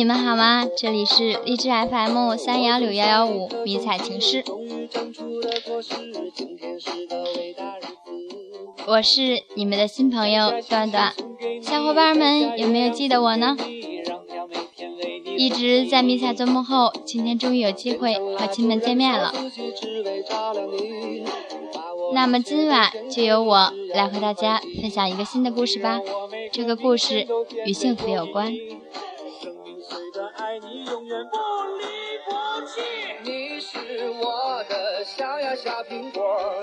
[0.00, 0.66] 你们好吗？
[0.78, 4.42] 这里是荔枝 FM 三幺六幺幺五迷彩情诗，
[8.86, 11.12] 我是你们的新朋友段段。
[11.62, 13.54] 小伙伴们有没有记得我呢？
[15.36, 19.34] 一直在迷彩做幕后，今天终于有机会和亲们见面了。
[22.14, 26.00] 那么今晚就由我来和大家分享一个新的故事吧。
[26.50, 27.26] 这个故事
[27.66, 28.50] 与幸福有关。
[30.72, 31.36] 你永远不
[31.78, 31.84] 离
[32.24, 32.30] 不
[32.64, 32.80] 弃，
[33.24, 36.62] 你是我的小呀小苹果。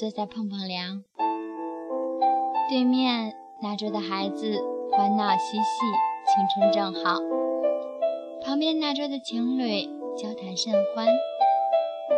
[0.00, 1.04] 坐在碰碰凉，
[2.70, 4.58] 对面那桌的孩子
[4.90, 5.62] 欢闹嬉戏，
[6.24, 7.20] 青春正好；
[8.42, 9.84] 旁边那桌的情侣
[10.16, 11.06] 交谈甚欢。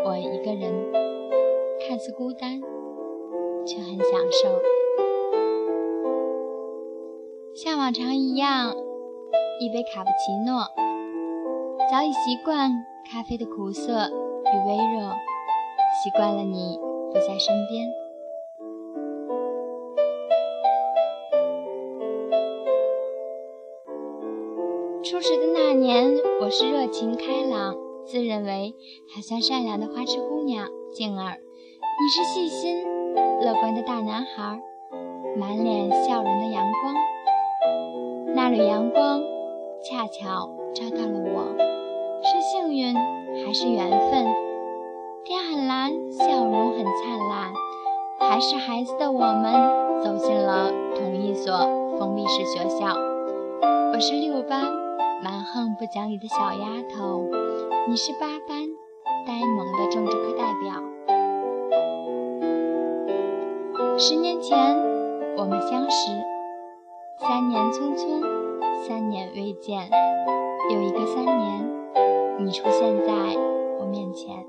[0.04, 0.92] 我一个人
[1.80, 2.60] 看似孤单，
[3.66, 4.62] 却很享受。
[7.56, 8.72] 像往常一样，
[9.58, 10.68] 一杯卡布奇诺，
[11.90, 12.70] 早已习惯
[13.10, 15.10] 咖啡的苦涩与微热。
[16.00, 16.78] 习惯了你
[17.12, 17.92] 不在身边。
[25.04, 28.74] 初识的那年，我是热情开朗、自认为
[29.14, 32.82] 还算善良的花痴姑娘静儿，你是细心、
[33.40, 34.58] 乐观的大男孩，
[35.36, 36.94] 满脸笑容的阳光。
[38.34, 39.20] 那缕阳光
[39.82, 41.56] 恰巧照到了我，
[42.22, 42.94] 是幸运
[43.44, 44.51] 还是缘分？
[45.52, 47.52] 灿烂，笑容很灿烂，
[48.18, 49.52] 还是孩子的我们
[50.02, 51.52] 走进了同一所
[51.98, 52.96] 封闭式学校。
[53.92, 54.64] 我是六班
[55.22, 57.28] 蛮横不讲理的小丫头，
[57.86, 58.66] 你是八班
[59.26, 60.72] 呆萌的政治课代表。
[63.98, 64.56] 十年前
[65.36, 66.12] 我们相识，
[67.18, 68.22] 三年匆匆，
[68.88, 69.90] 三年未见，
[70.72, 71.68] 又一个三年，
[72.38, 73.12] 你出现在
[73.78, 74.46] 我面前。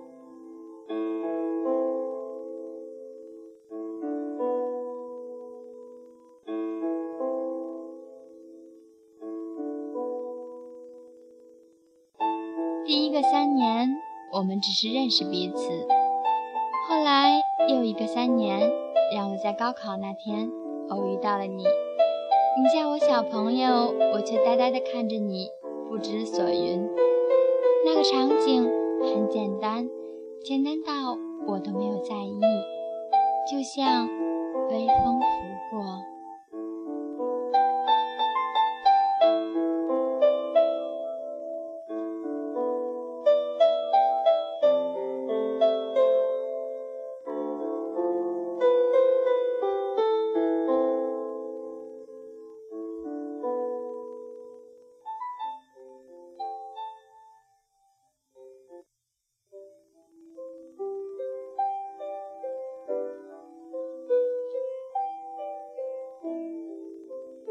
[13.13, 13.95] 个三年，
[14.31, 15.87] 我们只是认识彼此。
[16.89, 18.71] 后来又一个三年，
[19.15, 20.49] 让我在高考那天
[20.89, 21.63] 偶遇到了你。
[21.63, 25.47] 你叫我小朋友，我却呆呆地看着你，
[25.87, 26.89] 不知所云。
[27.85, 28.63] 那个场景
[29.03, 29.87] 很简单，
[30.43, 31.15] 简单到
[31.45, 32.41] 我都没有在意，
[33.51, 34.07] 就像
[34.71, 36.12] 微风拂过。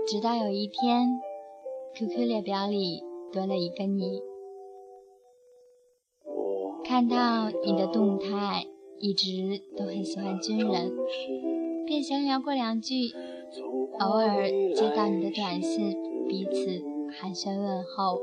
[0.04, 1.20] 直到有一天
[1.94, 3.02] ，QQ 列表里
[3.32, 4.20] 多了一个你，
[6.84, 8.66] 看到你的动态，
[8.98, 10.92] 一直都很喜欢军人，
[11.86, 13.12] 便闲聊过两句。
[14.00, 15.96] 偶尔接到你的短信，
[16.28, 16.82] 彼此
[17.20, 18.18] 寒暄问候，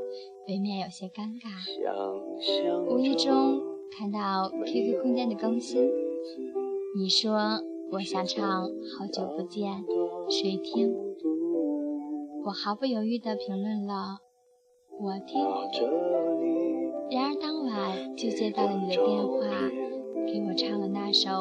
[0.48, 1.48] 未免有些尴尬。
[2.88, 3.62] 无意中
[3.96, 5.90] 看到 QQ 空间的更新，
[6.98, 7.62] 你说
[7.92, 8.68] 我想唱
[8.98, 9.72] 《好久不见》，
[10.30, 11.09] 谁听？
[12.42, 14.18] 我毫不犹豫地评论了，
[14.98, 15.38] 我听。
[17.10, 19.40] 然而当晚就接到了你的电话，
[20.26, 21.28] 给我唱了那首《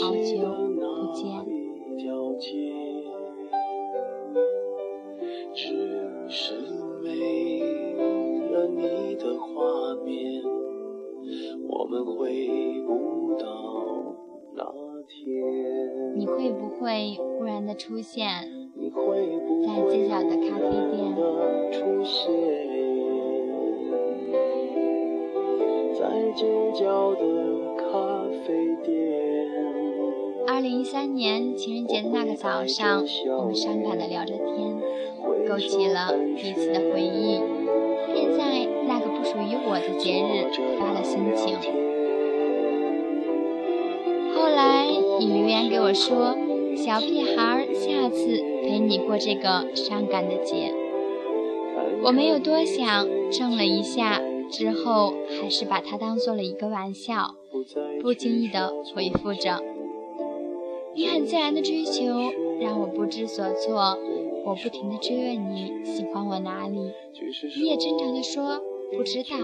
[0.00, 0.38] 好久
[0.76, 1.26] 不见》。
[5.54, 6.54] 只是
[7.02, 7.60] 为
[8.50, 10.42] 了你的画面，
[11.68, 13.46] 我们回不到
[14.56, 14.64] 那
[15.06, 16.16] 天。
[16.16, 18.53] 你会不会忽然的出现？
[18.76, 18.82] 在
[26.34, 26.42] 街
[26.74, 27.22] 角的
[27.76, 27.84] 咖
[28.44, 28.90] 啡店。
[30.48, 33.04] 二零一三年情人节的那个早上，
[33.38, 34.76] 我们伤感的聊着天，
[35.48, 37.40] 勾起了彼此的回忆，
[38.12, 40.50] 便在那个不属于我的节日
[40.80, 41.56] 发了心情。
[44.34, 44.88] 后来
[45.20, 46.36] 你留言给我说
[46.76, 50.72] ：“小屁孩，下次陪你过这个伤感的节。”
[52.02, 57.34] 我没有多想，怔了一下，之后还是把它当做了一个玩笑，
[58.02, 59.62] 不经意的回复着。
[60.94, 62.04] 你很自然的追求
[62.60, 63.98] 让我不知所措，
[64.44, 66.78] 我不停的追问你喜欢我哪里，
[67.58, 68.60] 你也真诚的说
[68.92, 69.36] 不知道，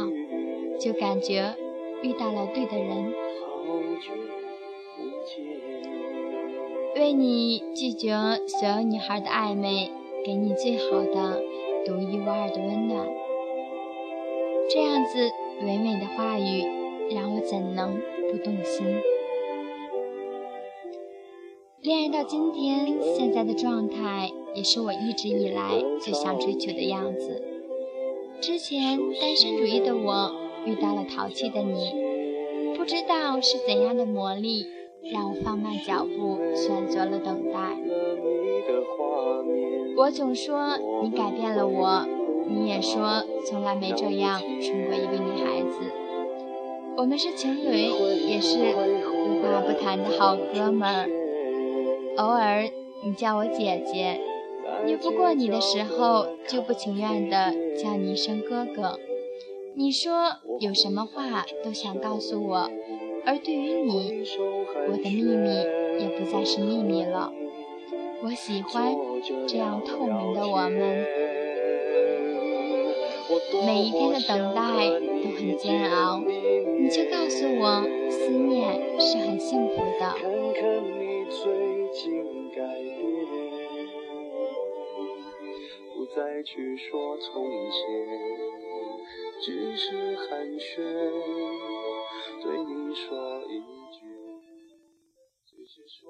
[0.78, 1.54] 就感觉
[2.02, 3.12] 遇到了对的人。
[7.00, 8.12] 为你拒绝
[8.46, 9.90] 所有女孩的暧昧，
[10.22, 11.40] 给你最好的。
[11.86, 13.08] 独一无二的温暖，
[14.68, 15.30] 这样子
[15.62, 16.62] 唯美的话语，
[17.14, 17.98] 让我怎能
[18.30, 18.86] 不动心？
[21.80, 27.42] 恋爱到今天，现在的状态，也是我一直以来最想追求的样子。
[28.42, 30.34] 之前单身主义的我，
[30.66, 31.94] 遇到了淘气的你，
[32.76, 34.66] 不知道是怎样的魔力，
[35.12, 37.76] 让我放慢脚步，选择了等待。
[39.96, 42.06] 我总说你改变了我，
[42.48, 45.78] 你也说从来没这样宠过一个女孩子。
[46.96, 47.76] 我们是情侣，
[48.28, 51.08] 也是无话不谈的好哥们儿。
[52.16, 52.68] 偶尔
[53.04, 54.20] 你叫我姐姐，
[54.86, 58.98] 拗不过你的时候，就不情愿的叫你一声哥哥。
[59.74, 60.12] 你说
[60.58, 62.70] 有什么话都想告诉我，
[63.24, 64.24] 而对于你，
[64.88, 65.48] 我的秘密
[66.00, 67.32] 也不再是秘密了。
[68.22, 68.96] 我喜欢
[69.46, 71.06] 这样透明的我们，
[73.66, 74.60] 每一天的等待
[75.22, 80.14] 都很煎熬，你却告诉我，思念是很幸福的。
[86.12, 87.78] 再去说从前，
[89.40, 90.82] 只是寒暄，
[92.42, 93.60] 对你说一
[93.92, 94.06] 句，
[95.44, 96.08] 只是说。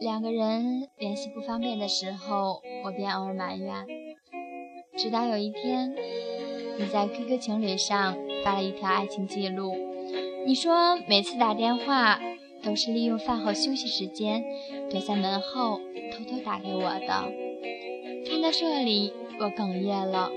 [0.00, 3.86] 两个人联系不方便的时候，我便偶尔埋怨。
[4.96, 5.94] 直到有一天，
[6.78, 8.14] 你在 QQ 情侣上
[8.44, 9.72] 发了一条爱情记录，
[10.46, 12.20] 你说每次打电话
[12.62, 14.44] 都是利用饭后休息时间，
[14.90, 15.80] 躲在门后
[16.12, 17.32] 偷偷打给我的。
[18.28, 20.30] 看到这里，我哽咽了，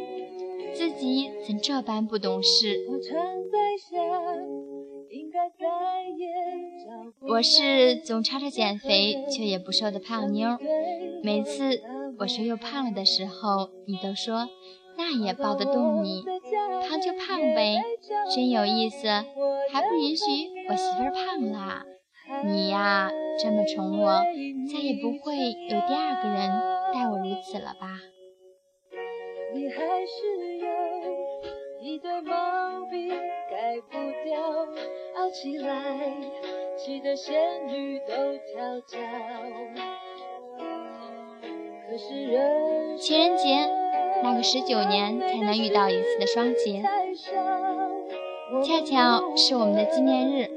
[0.74, 2.80] 自己怎这般不懂事？
[7.22, 10.58] 我是总吵着减肥却也不瘦的胖妞，
[11.22, 11.82] 每次
[12.20, 14.48] 我说又胖了的时候，你都说
[14.98, 16.24] 那也抱得动你，
[16.88, 17.82] 胖就胖呗，
[18.34, 20.24] 真有意思，还不允许
[20.70, 21.86] 我媳妇儿胖啦？
[22.46, 23.10] 你呀，
[23.40, 24.22] 这么宠我，
[24.72, 26.50] 再也不会有第二个人
[26.94, 27.88] 待我如此了吧？
[29.54, 30.68] 你还是有
[31.82, 33.10] 一对毛病
[33.50, 34.40] 改不掉，
[35.16, 36.12] 傲起来。
[36.78, 38.98] 气得仙女都跳脚。
[41.98, 43.36] 情人节
[44.24, 46.84] 那个十九年才能遇到一次的双节，
[48.64, 50.50] 恰巧是我们的纪念日，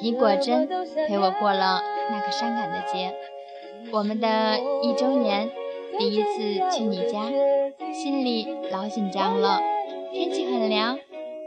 [0.00, 0.68] 你果真
[1.08, 1.80] 陪我过了
[2.10, 3.14] 那个伤感的节。
[3.92, 5.50] 我们的一周年，
[5.98, 7.30] 第一次去你家，
[7.92, 9.60] 心里老紧张了。
[10.12, 10.98] 天气很凉，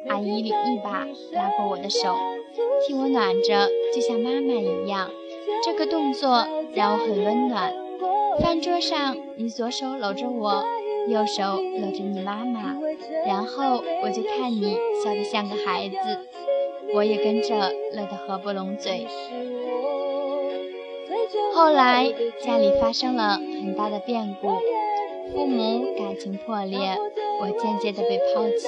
[0.07, 0.51] 阿姨一
[0.83, 2.15] 把拉过我的手。
[2.85, 5.09] 替我暖着，就像妈妈一样。
[5.63, 7.73] 这个动作让我很温暖。
[8.39, 10.63] 饭桌上，你左手搂着我，
[11.07, 12.75] 右手搂着你妈妈，
[13.25, 15.95] 然后我就看你笑得像个孩子，
[16.93, 19.07] 我也跟着乐得合不拢嘴。
[21.53, 24.49] 后来家里发生了很大的变故，
[25.33, 26.97] 父母感情破裂，
[27.41, 28.67] 我渐渐的被抛弃。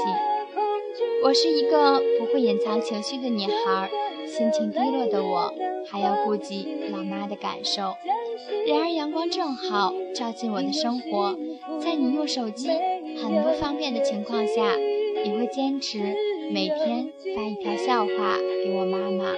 [1.23, 3.89] 我是一个不会隐藏情绪的女孩，
[4.25, 5.53] 心情低落的我
[5.89, 7.95] 还要顾及老妈的感受。
[8.67, 11.37] 然而阳光正好照进我的生活，
[11.81, 12.69] 在你用手机
[13.21, 14.75] 很不方便的情况下，
[15.23, 15.99] 你会坚持
[16.51, 19.33] 每天发一条笑话给我妈妈，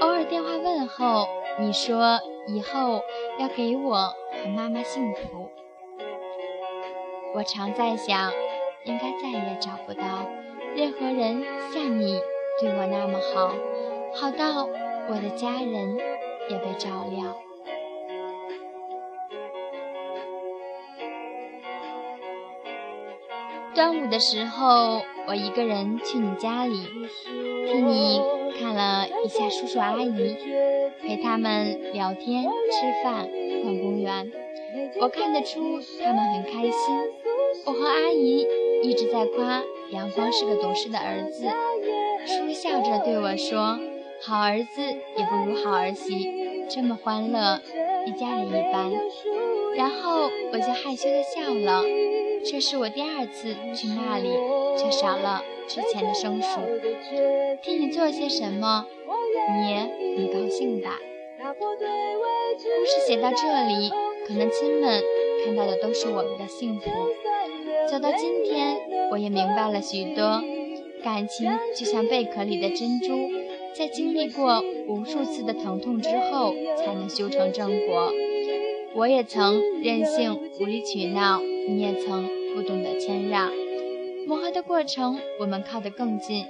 [0.00, 1.26] 偶尔电话问候。
[1.58, 3.02] 你说以后
[3.38, 5.48] 要给我和妈妈幸福。
[7.34, 8.32] 我常在想，
[8.84, 10.26] 应该再也找不到。
[10.74, 11.42] 任何人
[11.74, 12.18] 像你
[12.60, 13.52] 对我那么好，
[14.14, 14.66] 好到
[15.08, 15.98] 我的家人
[16.48, 17.36] 也被照料。
[23.74, 26.86] 端午的时候，我一个人去你家里，
[27.66, 28.20] 替你
[28.58, 30.36] 看了一下叔叔阿姨，
[31.00, 33.28] 陪他们聊天、吃饭、
[33.62, 34.32] 逛公园。
[35.00, 36.72] 我看得出他们很开心。
[37.64, 38.46] 我和阿姨
[38.82, 41.46] 一直在夸阳光是个懂事的儿子。
[42.26, 43.78] 叔笑着对我说
[44.20, 44.82] ：“好儿子
[45.16, 47.60] 也不如好儿媳，这么欢乐，
[48.06, 48.90] 一家人一般。”
[49.76, 51.84] 然后我就害羞地笑了。
[52.44, 54.30] 这是我第二次去那里，
[54.78, 56.60] 却少了之前的生疏。
[57.62, 58.86] 替你做些什么，
[59.62, 59.76] 你也
[60.16, 60.98] 很高兴吧？
[61.58, 63.90] 故事写到这里，
[64.26, 65.02] 可能亲们
[65.44, 66.90] 看到的都是我们的幸福。
[67.90, 70.42] 走到今天，我也明白了许多。
[71.02, 73.30] 感情就像贝壳里的珍珠，
[73.74, 78.12] 在经历过无数次的疼痛之后，才能修成正果。
[78.94, 83.50] 我也曾任性无理取闹，你也曾不懂得谦让。
[84.26, 86.44] 磨合的过程，我们靠得更近，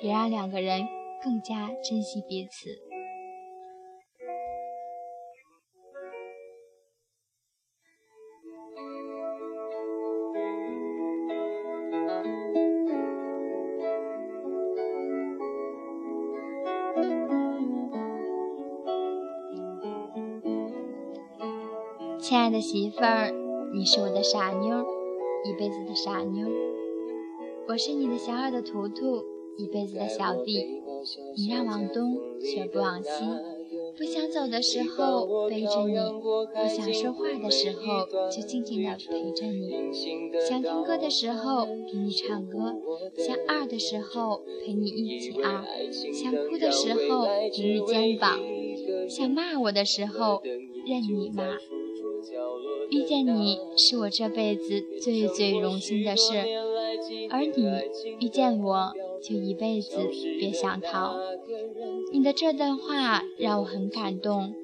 [0.00, 0.88] 也让两个人
[1.22, 2.91] 更加珍惜彼此。
[22.22, 23.34] 亲爱的媳妇儿，
[23.74, 24.86] 你是我的傻妞，
[25.44, 26.46] 一辈子的傻妞。
[27.66, 29.24] 我是你的小耳朵图图，
[29.58, 30.64] 一辈子的小弟。
[31.36, 33.08] 你让往东，却不往西。
[33.98, 39.92] 不想走的时候背着你，不想说话的时候就静静的陪着你。
[40.48, 42.72] 想听歌的时候给你唱歌，
[43.16, 48.38] 想二的时候陪你一起二，想哭的时候给你肩膀，
[49.08, 50.40] 想骂我的时候
[50.86, 51.58] 任你骂。
[52.92, 56.34] 遇见你是我这辈子最最荣幸的事，
[57.30, 57.66] 而你
[58.20, 61.16] 遇见我就一辈子别想逃。
[62.12, 64.54] 你的这段话让我很感动。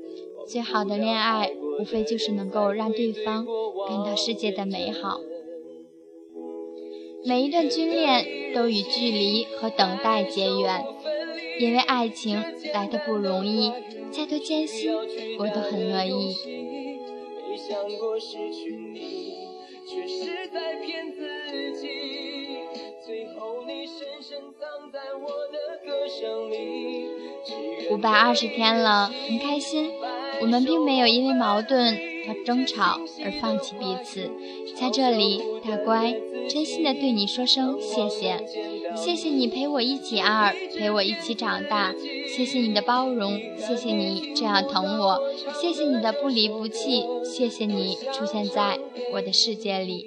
[0.47, 3.47] 最好的恋爱，无非就是能够让对方
[3.89, 5.21] 感到世界的美好。
[7.25, 10.85] 每一段军恋都与距离和等待结缘，
[11.61, 12.43] 因为爱情
[12.75, 13.73] 来的不容易，
[14.11, 14.95] 再多艰辛
[15.39, 16.37] 我都很乐意。
[17.59, 19.35] 想过失去你，
[19.87, 21.89] 却是在骗自己。
[23.05, 27.09] 最后你深深藏在我的歌声里。
[27.91, 29.91] 五百二十天了，很开心。
[30.41, 31.97] 我们并没有因为矛盾
[32.27, 34.31] 和争吵而放弃彼此。
[34.77, 36.15] 在这里，大乖，
[36.49, 38.37] 真心的对你说声谢谢，
[38.95, 41.93] 谢谢你陪我一起二，陪我一起长大。
[42.37, 45.21] 谢谢你的包容，谢谢你这样疼我，
[45.61, 48.79] 谢谢你的不离不弃，谢谢你出现在
[49.15, 50.07] 我的世界里。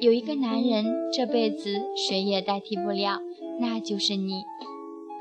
[0.00, 3.20] 有一个男人，这辈子谁也代替不了，
[3.60, 4.42] 那就是你。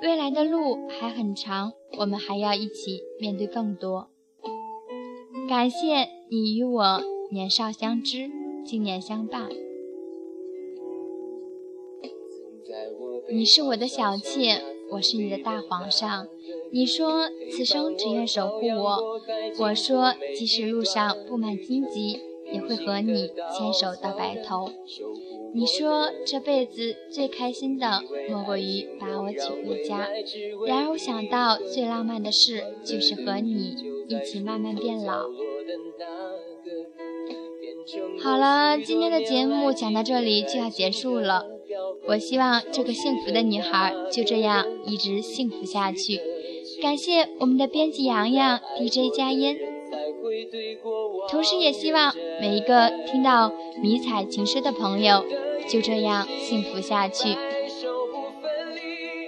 [0.01, 4.09] 未来的路还很长，我们还要一起面对更多。
[5.49, 7.01] 感谢你与我
[7.31, 8.29] 年少相知，
[8.65, 9.49] 今年相伴。
[13.29, 14.68] 你是我的小妾。
[14.91, 16.27] 我是你的大皇上，
[16.71, 19.19] 你说此生只愿守护我，
[19.59, 22.19] 我说即使路上布满荆棘，
[22.51, 24.71] 也会和你牵手到白头。
[25.53, 30.07] 你说这辈子最开心的莫过于把我娶回家，
[30.67, 33.75] 然而我想到最浪漫的事就是和你
[34.07, 35.27] 一起慢慢变老。
[38.21, 41.58] 好了，今天的节目讲到这里就要结束了。
[42.07, 46.19] 我希望这个幸福的女孩就这样一直幸福下去。
[46.81, 49.57] 感谢我们的编辑洋洋、DJ 佳音，
[51.29, 55.25] 同时也希望每一个听到迷彩情诗的朋友
[55.69, 57.35] 就这样幸福下去。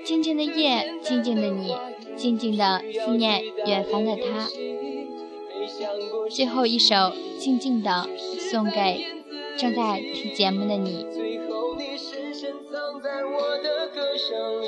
[0.06, 1.76] 静静的夜，静静的你，
[2.16, 4.48] 静静的思念远方的他。
[6.30, 8.08] 最后一首，静静的
[8.50, 9.06] 送给
[9.58, 11.06] 正在听节目的你。
[13.02, 14.66] 在我的歌声里，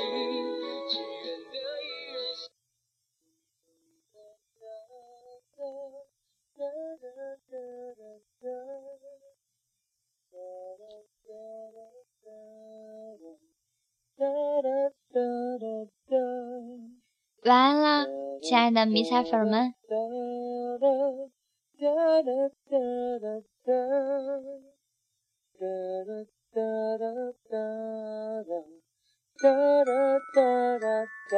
[0.88, 2.18] 只愿得一人。
[17.44, 18.06] 晚安了，
[18.42, 19.74] 亲爱的迷彩粉们。
[26.54, 26.60] 哒
[26.98, 27.04] 哒
[27.50, 27.58] 哒
[28.46, 28.52] 哒
[29.42, 29.50] 哒
[29.84, 29.90] 哒
[30.32, 30.38] 哒
[30.78, 30.86] 哒
[31.28, 31.34] 哒，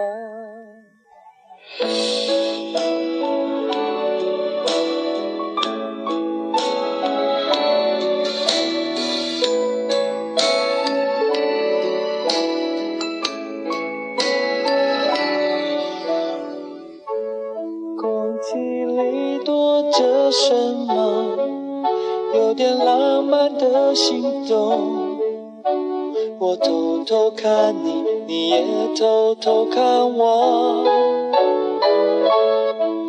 [17.96, 18.04] 空
[18.42, 20.52] 气里多着什
[20.87, 20.92] 么，
[22.35, 24.96] 有点浪漫的心动。
[26.38, 28.62] 我偷偷看你，你也
[28.95, 29.83] 偷偷看
[30.19, 30.85] 我。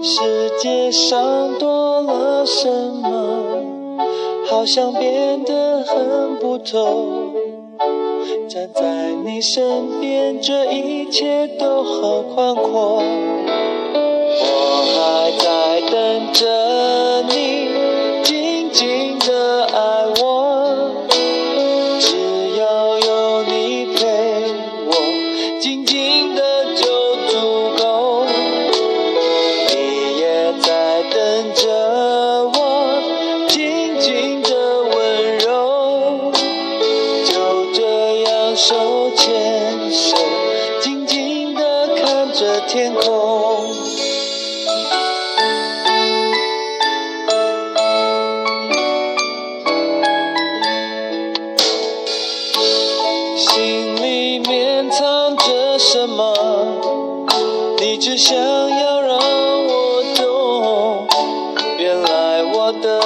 [0.01, 3.09] 世界上多了什么？
[4.49, 7.33] 好像变得很不同。
[8.47, 13.03] 站在你身边，这一切都好宽阔。
[14.39, 17.67] 我还在等着你，
[18.23, 19.16] 静静。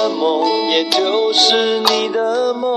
[0.08, 2.71] 梦也就是你的梦。